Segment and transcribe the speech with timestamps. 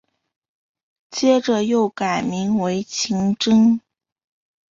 [1.11, 3.79] 接着又改名为晴贞。